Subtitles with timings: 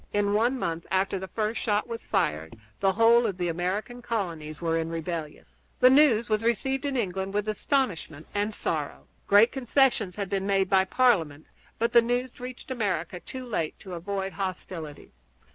[0.13, 4.59] In one month after the first shot was fired the whole of the American colonies
[4.59, 5.45] were in rebellion.
[5.79, 9.05] The news was received in England with astonishment and sorrow.
[9.27, 11.45] Great concessions had been made by Parliament,
[11.77, 15.21] but the news had reached America too late to avoid hostilities.